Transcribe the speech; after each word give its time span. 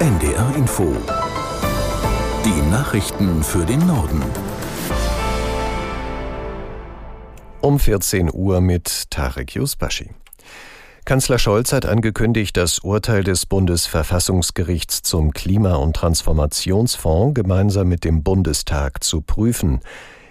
NDR 0.00 0.56
Info. 0.56 0.96
Die 2.42 2.70
Nachrichten 2.70 3.42
für 3.42 3.66
den 3.66 3.86
Norden. 3.86 4.22
Um 7.60 7.78
14 7.78 8.30
Uhr 8.32 8.62
mit 8.62 9.10
Tarek 9.10 9.54
Yusbashi. 9.54 10.08
Kanzler 11.04 11.38
Scholz 11.38 11.74
hat 11.74 11.84
angekündigt, 11.84 12.56
das 12.56 12.78
Urteil 12.78 13.24
des 13.24 13.44
Bundesverfassungsgerichts 13.44 15.02
zum 15.02 15.32
Klima- 15.32 15.76
und 15.76 15.94
Transformationsfonds 15.96 17.34
gemeinsam 17.34 17.88
mit 17.88 18.02
dem 18.04 18.22
Bundestag 18.22 19.04
zu 19.04 19.20
prüfen. 19.20 19.80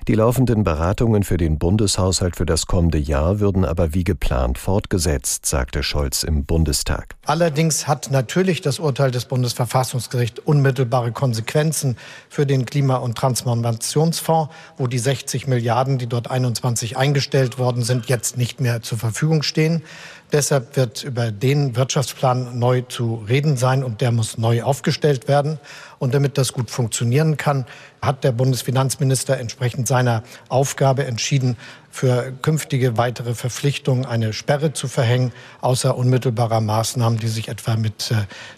Die 0.10 0.16
laufenden 0.16 0.64
Beratungen 0.64 1.22
für 1.22 1.38
den 1.38 1.60
Bundeshaushalt 1.60 2.36
für 2.36 2.48
das 2.48 2.66
kommende 2.66 2.98
Jahr 2.98 3.40
würden 3.40 3.64
aber 3.64 3.94
wie 3.94 4.04
geplant 4.04 4.58
fortgesetzt, 4.58 5.46
sagte 5.46 5.84
Scholz 5.84 6.24
im 6.24 6.46
Bundestag. 6.46 7.14
Allerdings 7.28 7.88
hat 7.88 8.10
natürlich 8.10 8.62
das 8.62 8.80
Urteil 8.80 9.12
des 9.12 9.26
Bundesverfassungsgerichts 9.26 10.40
unmittelbare 10.40 11.12
Konsequenzen 11.12 11.96
für 12.28 12.48
den 12.48 12.66
Klima- 12.66 12.96
und 12.96 13.20
Transformationsfonds, 13.20 14.52
wo 14.78 14.88
die 14.88 14.98
60 14.98 15.46
Milliarden, 15.46 16.00
die 16.00 16.08
dort 16.08 16.32
21 16.32 16.98
eingestellt 16.98 17.60
worden 17.60 17.84
sind, 17.84 18.08
jetzt 18.08 18.36
nicht 18.36 18.60
mehr 18.60 18.82
zur 18.82 18.98
Verfügung 18.98 19.44
stehen. 19.44 19.84
Deshalb 20.32 20.76
wird 20.76 21.04
über 21.04 21.32
den 21.32 21.76
Wirtschaftsplan 21.76 22.60
neu 22.60 22.82
zu 22.82 23.24
reden 23.28 23.58
sein 23.58 23.84
und 23.84 24.02
der 24.02 24.12
muss 24.12 24.38
neu 24.38 24.62
aufgestellt 24.62 25.28
werden. 25.28 25.60
Und 25.98 26.14
damit 26.14 26.38
das 26.38 26.54
gut 26.54 26.70
funktionieren 26.70 27.36
kann, 27.36 27.66
hat 28.02 28.24
der 28.24 28.32
Bundesfinanzminister 28.32 29.38
entsprechend 29.38 29.88
seiner 30.00 30.24
Aufgabe 30.48 31.06
entschieden, 31.06 31.58
für 31.92 32.32
künftige 32.42 32.98
weitere 32.98 33.34
Verpflichtungen 33.34 34.06
eine 34.06 34.32
Sperre 34.32 34.72
zu 34.72 34.88
verhängen, 34.88 35.34
außer 35.60 35.98
unmittelbarer 35.98 36.62
Maßnahmen, 36.62 37.20
die 37.20 37.28
sich 37.28 37.50
etwa 37.50 37.76
mit 37.76 38.12
äh, 38.12 38.16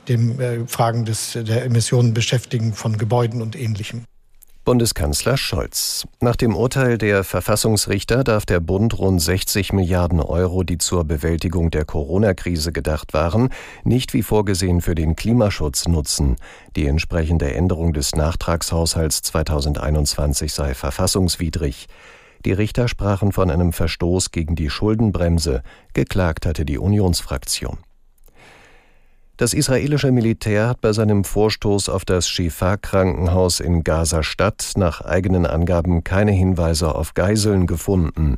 den 0.08 0.40
äh, 0.40 0.68
Fragen 0.68 1.06
des, 1.06 1.34
der 1.34 1.66
Emissionen 1.66 2.14
beschäftigen 2.14 2.74
von 2.74 2.98
Gebäuden 2.98 3.42
und 3.42 3.56
Ähnlichem. 3.56 4.04
Bundeskanzler 4.64 5.38
Scholz. 5.38 6.06
Nach 6.20 6.36
dem 6.36 6.56
Urteil 6.56 7.00
der 7.00 7.24
Verfassungsrichter 7.24 8.24
darf 8.24 8.46
der 8.46 8.60
Bund 8.60 9.00
rund 9.00 9.20
60 9.20 9.74
Milliarden 9.74 10.20
Euro, 10.20 10.62
die 10.62 10.78
zur 10.78 11.04
Bewältigung 11.04 11.72
der 11.72 11.84
Corona-Krise 11.84 12.72
gedacht 12.72 13.14
waren, 13.16 13.50
nicht 13.84 14.14
wie 14.14 14.22
vorgesehen 14.22 14.82
für 14.82 14.94
den 14.94 15.16
Klimaschutz 15.16 15.88
nutzen. 15.88 16.36
Die 16.76 16.86
entsprechende 16.86 17.52
Änderung 17.52 17.92
des 17.94 18.16
Nachtragshaushalts 18.16 19.24
2021 19.24 20.54
sei 20.54 20.76
verfassungswidrig. 20.76 21.88
Die 22.46 22.54
Richter 22.54 22.88
sprachen 22.88 23.32
von 23.32 23.50
einem 23.50 23.74
Verstoß 23.74 24.30
gegen 24.30 24.56
die 24.56 24.70
Schuldenbremse. 24.70 25.64
Geklagt 25.94 26.46
hatte 26.46 26.66
die 26.66 26.78
Unionsfraktion. 26.78 27.80
Das 29.42 29.56
israelische 29.56 30.12
Militär 30.12 30.68
hat 30.68 30.82
bei 30.82 30.94
seinem 30.94 31.24
Vorstoß 31.24 31.90
auf 31.90 32.06
das 32.06 32.30
Shifa-Krankenhaus 32.30 33.60
in 33.60 33.84
Gaza-Stadt 33.84 34.74
nach 34.76 35.02
eigenen 35.02 35.48
Angaben 35.48 36.04
keine 36.04 36.32
Hinweise 36.32 36.94
auf 36.94 37.16
Geiseln 37.16 37.66
gefunden. 37.66 38.38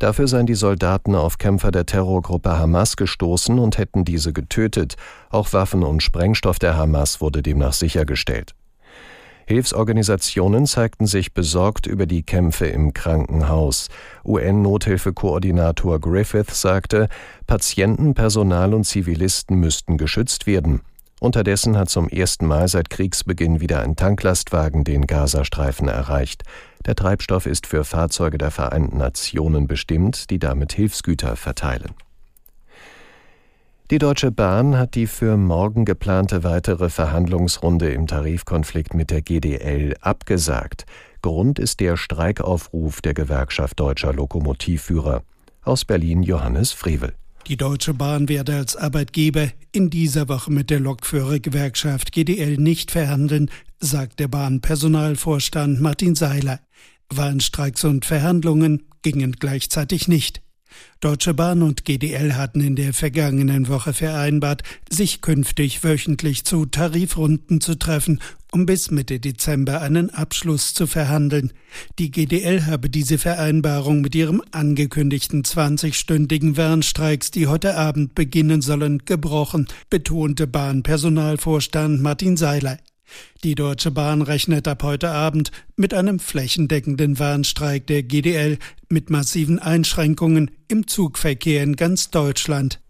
Dafür 0.00 0.26
seien 0.26 0.46
die 0.46 0.56
Soldaten 0.56 1.14
auf 1.14 1.38
Kämpfer 1.38 1.70
der 1.70 1.86
Terrorgruppe 1.86 2.58
Hamas 2.58 2.96
gestoßen 2.96 3.60
und 3.60 3.78
hätten 3.78 4.04
diese 4.04 4.32
getötet. 4.32 4.96
Auch 5.30 5.52
Waffen 5.52 5.84
und 5.84 6.02
Sprengstoff 6.02 6.58
der 6.58 6.76
Hamas 6.76 7.20
wurde 7.20 7.42
demnach 7.42 7.72
sichergestellt. 7.72 8.56
Hilfsorganisationen 9.46 10.66
zeigten 10.66 11.06
sich 11.06 11.34
besorgt 11.34 11.86
über 11.86 12.06
die 12.06 12.22
Kämpfe 12.22 12.66
im 12.66 12.94
Krankenhaus. 12.94 13.88
UN-Nothilfekoordinator 14.24 16.00
Griffith 16.00 16.50
sagte, 16.50 17.08
Patienten, 17.46 18.14
Personal 18.14 18.74
und 18.74 18.84
Zivilisten 18.84 19.58
müssten 19.58 19.98
geschützt 19.98 20.46
werden. 20.46 20.82
Unterdessen 21.20 21.76
hat 21.76 21.90
zum 21.90 22.08
ersten 22.08 22.46
Mal 22.46 22.66
seit 22.68 22.88
Kriegsbeginn 22.88 23.60
wieder 23.60 23.82
ein 23.82 23.94
Tanklastwagen 23.94 24.84
den 24.84 25.06
Gazastreifen 25.06 25.86
erreicht. 25.86 26.44
Der 26.86 26.94
Treibstoff 26.94 27.44
ist 27.44 27.66
für 27.66 27.84
Fahrzeuge 27.84 28.38
der 28.38 28.50
Vereinten 28.50 28.96
Nationen 28.96 29.68
bestimmt, 29.68 30.30
die 30.30 30.38
damit 30.38 30.72
Hilfsgüter 30.72 31.36
verteilen. 31.36 31.94
Die 33.90 33.98
Deutsche 33.98 34.30
Bahn 34.30 34.78
hat 34.78 34.94
die 34.94 35.08
für 35.08 35.36
morgen 35.36 35.84
geplante 35.84 36.44
weitere 36.44 36.90
Verhandlungsrunde 36.90 37.90
im 37.90 38.06
Tarifkonflikt 38.06 38.94
mit 38.94 39.10
der 39.10 39.20
GDL 39.20 39.96
abgesagt. 40.00 40.86
Grund 41.22 41.58
ist 41.58 41.80
der 41.80 41.96
Streikaufruf 41.96 43.00
der 43.00 43.14
Gewerkschaft 43.14 43.80
deutscher 43.80 44.12
Lokomotivführer. 44.12 45.24
Aus 45.64 45.84
Berlin 45.84 46.22
Johannes 46.22 46.70
Frevel. 46.70 47.14
Die 47.48 47.56
Deutsche 47.56 47.92
Bahn 47.92 48.28
werde 48.28 48.54
als 48.54 48.76
Arbeitgeber 48.76 49.48
in 49.72 49.90
dieser 49.90 50.28
Woche 50.28 50.52
mit 50.52 50.70
der 50.70 50.78
Lokführergewerkschaft 50.78 52.12
GDL 52.12 52.58
nicht 52.58 52.92
verhandeln, 52.92 53.50
sagt 53.80 54.20
der 54.20 54.28
Bahnpersonalvorstand 54.28 55.80
Martin 55.80 56.14
Seiler. 56.14 56.60
Warnstreiks 57.12 57.82
und 57.82 58.04
Verhandlungen 58.04 58.84
gingen 59.02 59.32
gleichzeitig 59.32 60.06
nicht. 60.06 60.42
Deutsche 61.00 61.34
Bahn 61.34 61.62
und 61.62 61.84
GDL 61.84 62.34
hatten 62.34 62.60
in 62.60 62.76
der 62.76 62.92
vergangenen 62.92 63.68
Woche 63.68 63.92
vereinbart, 63.92 64.62
sich 64.90 65.20
künftig 65.22 65.82
wöchentlich 65.82 66.44
zu 66.44 66.66
Tarifrunden 66.66 67.60
zu 67.60 67.78
treffen, 67.78 68.20
um 68.52 68.66
bis 68.66 68.90
Mitte 68.90 69.20
Dezember 69.20 69.80
einen 69.80 70.10
Abschluss 70.10 70.74
zu 70.74 70.86
verhandeln. 70.86 71.52
Die 71.98 72.10
GDL 72.10 72.66
habe 72.66 72.90
diese 72.90 73.18
Vereinbarung 73.18 74.00
mit 74.00 74.14
ihrem 74.14 74.42
angekündigten 74.50 75.42
20-stündigen 75.42 76.56
Warnstreiks, 76.56 77.30
die 77.30 77.46
heute 77.46 77.76
Abend 77.76 78.14
beginnen 78.14 78.60
sollen, 78.60 79.04
gebrochen, 79.04 79.68
betonte 79.88 80.46
Bahnpersonalvorstand 80.46 82.02
Martin 82.02 82.36
Seiler. 82.36 82.78
Die 83.44 83.54
Deutsche 83.54 83.90
Bahn 83.90 84.22
rechnet 84.22 84.68
ab 84.68 84.82
heute 84.82 85.10
Abend 85.10 85.50
mit 85.76 85.94
einem 85.94 86.18
flächendeckenden 86.18 87.18
Warnstreik 87.18 87.86
der 87.86 88.02
GDL 88.02 88.58
mit 88.88 89.10
massiven 89.10 89.58
Einschränkungen 89.58 90.50
im 90.68 90.86
Zugverkehr 90.86 91.62
in 91.62 91.76
ganz 91.76 92.10
Deutschland. 92.10 92.80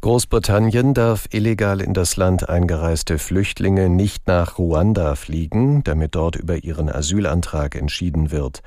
Großbritannien 0.00 0.94
darf 0.94 1.26
illegal 1.32 1.80
in 1.80 1.92
das 1.92 2.16
Land 2.16 2.48
eingereiste 2.48 3.18
Flüchtlinge 3.18 3.88
nicht 3.88 4.28
nach 4.28 4.58
Ruanda 4.58 5.16
fliegen, 5.16 5.82
damit 5.82 6.14
dort 6.14 6.36
über 6.36 6.62
ihren 6.62 6.88
Asylantrag 6.88 7.74
entschieden 7.74 8.30
wird. 8.30 8.62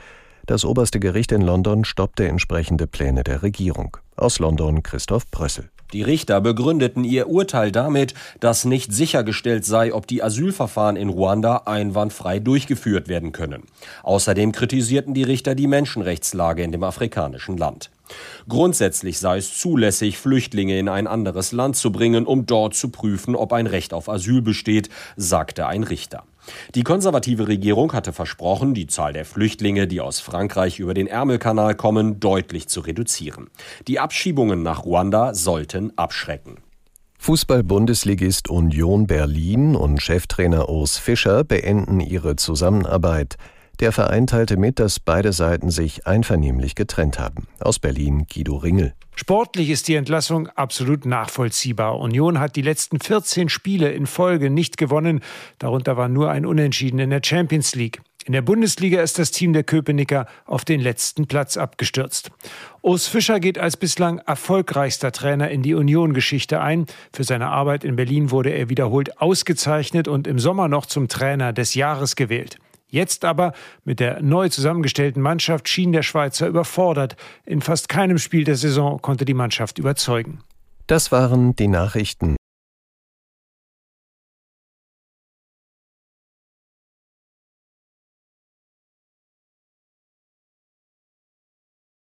Das 0.45 0.65
oberste 0.65 0.99
Gericht 0.99 1.31
in 1.31 1.41
London 1.41 1.85
stoppte 1.85 2.27
entsprechende 2.27 2.87
Pläne 2.87 3.23
der 3.23 3.43
Regierung. 3.43 3.97
Aus 4.15 4.39
London 4.39 4.83
Christoph 4.83 5.29
Brössel. 5.29 5.69
Die 5.93 6.03
Richter 6.03 6.39
begründeten 6.39 7.03
ihr 7.03 7.27
Urteil 7.27 7.71
damit, 7.71 8.13
dass 8.39 8.63
nicht 8.63 8.93
sichergestellt 8.93 9.65
sei, 9.65 9.93
ob 9.93 10.07
die 10.07 10.23
Asylverfahren 10.23 10.95
in 10.95 11.09
Ruanda 11.09 11.63
einwandfrei 11.65 12.39
durchgeführt 12.39 13.09
werden 13.09 13.33
können. 13.33 13.63
Außerdem 14.03 14.53
kritisierten 14.53 15.13
die 15.13 15.23
Richter 15.23 15.53
die 15.53 15.67
Menschenrechtslage 15.67 16.63
in 16.63 16.71
dem 16.71 16.83
afrikanischen 16.83 17.57
Land. 17.57 17.91
Grundsätzlich 18.47 19.19
sei 19.19 19.37
es 19.37 19.57
zulässig, 19.57 20.17
Flüchtlinge 20.17 20.79
in 20.79 20.89
ein 20.89 21.07
anderes 21.07 21.51
Land 21.51 21.75
zu 21.75 21.91
bringen, 21.91 22.25
um 22.25 22.45
dort 22.45 22.73
zu 22.73 22.89
prüfen, 22.89 23.35
ob 23.35 23.53
ein 23.53 23.67
Recht 23.67 23.93
auf 23.93 24.09
Asyl 24.09 24.41
besteht, 24.41 24.89
sagte 25.15 25.67
ein 25.67 25.83
Richter. 25.83 26.23
Die 26.75 26.83
konservative 26.83 27.47
Regierung 27.47 27.93
hatte 27.93 28.13
versprochen, 28.13 28.73
die 28.73 28.87
Zahl 28.87 29.13
der 29.13 29.25
Flüchtlinge, 29.25 29.87
die 29.87 30.01
aus 30.01 30.19
Frankreich 30.19 30.79
über 30.79 30.93
den 30.93 31.07
Ärmelkanal 31.07 31.75
kommen, 31.75 32.19
deutlich 32.19 32.67
zu 32.67 32.81
reduzieren. 32.81 33.49
Die 33.87 33.99
Abschiebungen 33.99 34.63
nach 34.63 34.85
Ruanda 34.85 35.33
sollten 35.33 35.97
abschrecken. 35.97 36.57
Fußball-Bundesligist 37.19 38.49
Union 38.49 39.05
Berlin 39.05 39.75
und 39.75 40.01
Cheftrainer 40.01 40.69
Urs 40.69 40.97
Fischer 40.97 41.43
beenden 41.43 41.99
ihre 41.99 42.35
Zusammenarbeit. 42.35 43.35
Der 43.81 43.91
Verein 43.91 44.27
teilte 44.27 44.57
mit, 44.57 44.77
dass 44.77 44.99
beide 44.99 45.33
Seiten 45.33 45.71
sich 45.71 46.05
einvernehmlich 46.05 46.75
getrennt 46.75 47.17
haben. 47.17 47.47
Aus 47.59 47.79
Berlin 47.79 48.27
Guido 48.31 48.57
Ringel. 48.57 48.93
Sportlich 49.15 49.71
ist 49.71 49.87
die 49.87 49.95
Entlassung 49.95 50.47
absolut 50.49 51.07
nachvollziehbar. 51.07 51.99
Union 51.99 52.39
hat 52.39 52.55
die 52.55 52.61
letzten 52.61 52.99
14 52.99 53.49
Spiele 53.49 53.91
in 53.91 54.05
Folge 54.05 54.51
nicht 54.51 54.77
gewonnen. 54.77 55.21
Darunter 55.57 55.97
war 55.97 56.09
nur 56.09 56.29
ein 56.29 56.45
Unentschieden 56.45 56.99
in 56.99 57.09
der 57.09 57.21
Champions 57.25 57.73
League. 57.73 58.01
In 58.25 58.33
der 58.33 58.43
Bundesliga 58.43 59.01
ist 59.01 59.17
das 59.17 59.31
Team 59.31 59.51
der 59.51 59.63
Köpenicker 59.63 60.27
auf 60.45 60.63
den 60.63 60.79
letzten 60.79 61.25
Platz 61.25 61.57
abgestürzt. 61.57 62.29
Urs 62.83 63.07
Fischer 63.07 63.39
geht 63.39 63.57
als 63.57 63.77
bislang 63.77 64.19
erfolgreichster 64.19 65.11
Trainer 65.11 65.49
in 65.49 65.63
die 65.63 65.73
Union-Geschichte 65.73 66.61
ein. 66.61 66.85
Für 67.11 67.23
seine 67.23 67.47
Arbeit 67.47 67.83
in 67.83 67.95
Berlin 67.95 68.29
wurde 68.29 68.51
er 68.51 68.69
wiederholt 68.69 69.19
ausgezeichnet 69.19 70.07
und 70.07 70.27
im 70.27 70.37
Sommer 70.37 70.67
noch 70.67 70.85
zum 70.85 71.07
Trainer 71.07 71.51
des 71.51 71.73
Jahres 71.73 72.15
gewählt. 72.15 72.59
Jetzt 72.91 73.23
aber 73.23 73.53
mit 73.85 74.01
der 74.01 74.21
neu 74.21 74.49
zusammengestellten 74.49 75.21
Mannschaft 75.21 75.69
schien 75.69 75.93
der 75.93 76.03
Schweizer 76.03 76.47
überfordert. 76.47 77.15
In 77.45 77.61
fast 77.61 77.87
keinem 77.87 78.17
Spiel 78.17 78.43
der 78.43 78.57
Saison 78.57 79.01
konnte 79.01 79.23
die 79.23 79.33
Mannschaft 79.33 79.79
überzeugen. 79.79 80.39
Das 80.87 81.09
waren 81.11 81.55
die 81.55 81.69
Nachrichten. 81.69 82.35